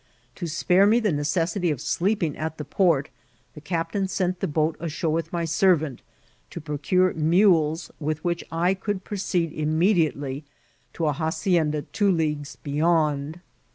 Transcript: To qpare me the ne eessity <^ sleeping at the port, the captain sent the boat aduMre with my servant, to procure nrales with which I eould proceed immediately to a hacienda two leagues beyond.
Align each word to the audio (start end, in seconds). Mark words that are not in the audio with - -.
To 0.33 0.45
qpare 0.47 0.89
me 0.89 0.99
the 0.99 1.11
ne 1.11 1.21
eessity 1.21 1.69
<^ 1.73 1.79
sleeping 1.79 2.35
at 2.35 2.57
the 2.57 2.65
port, 2.65 3.09
the 3.53 3.61
captain 3.61 4.07
sent 4.07 4.39
the 4.39 4.47
boat 4.47 4.75
aduMre 4.79 5.11
with 5.11 5.31
my 5.31 5.45
servant, 5.45 6.01
to 6.49 6.59
procure 6.59 7.13
nrales 7.13 7.91
with 7.99 8.23
which 8.23 8.43
I 8.51 8.73
eould 8.73 9.03
proceed 9.03 9.53
immediately 9.53 10.43
to 10.93 11.05
a 11.05 11.13
hacienda 11.13 11.83
two 11.83 12.09
leagues 12.09 12.55
beyond. 12.55 13.41